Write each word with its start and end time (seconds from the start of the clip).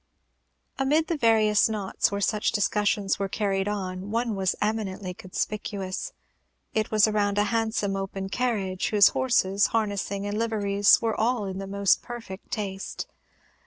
Amidst 0.79 1.09
the 1.09 1.15
various 1.15 1.69
knots 1.69 2.11
where 2.11 2.21
such 2.21 2.51
discussions 2.51 3.19
were 3.19 3.29
carried 3.29 3.67
on, 3.67 4.09
one 4.09 4.33
was 4.35 4.55
eminently 4.59 5.13
conspicuous. 5.13 6.11
It 6.73 6.89
was 6.89 7.07
around 7.07 7.37
a 7.37 7.43
handsome 7.53 7.95
open 7.95 8.27
carriage, 8.29 8.89
whose 8.89 9.09
horses, 9.09 9.67
harnessing, 9.67 10.25
and 10.25 10.39
liveries 10.39 10.99
were 11.03 11.13
all 11.15 11.45
in 11.45 11.59
the 11.59 11.67
most 11.67 12.01
perfect 12.01 12.49
taste. 12.49 13.05